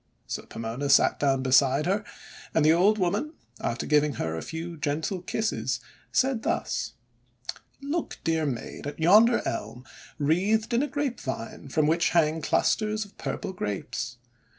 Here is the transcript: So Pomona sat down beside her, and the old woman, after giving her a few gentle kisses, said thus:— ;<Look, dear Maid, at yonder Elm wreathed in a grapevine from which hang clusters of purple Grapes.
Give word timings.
So 0.25 0.47
Pomona 0.47 0.89
sat 0.89 1.19
down 1.19 1.43
beside 1.43 1.85
her, 1.85 2.03
and 2.55 2.65
the 2.65 2.73
old 2.73 2.97
woman, 2.97 3.33
after 3.59 3.85
giving 3.85 4.13
her 4.13 4.35
a 4.35 4.41
few 4.41 4.75
gentle 4.75 5.21
kisses, 5.21 5.79
said 6.11 6.41
thus:— 6.41 6.93
;<Look, 7.83 8.17
dear 8.23 8.47
Maid, 8.47 8.87
at 8.87 8.99
yonder 8.99 9.43
Elm 9.47 9.85
wreathed 10.17 10.73
in 10.73 10.81
a 10.81 10.87
grapevine 10.87 11.69
from 11.69 11.85
which 11.85 12.09
hang 12.17 12.41
clusters 12.41 13.05
of 13.05 13.15
purple 13.19 13.53
Grapes. 13.53 14.17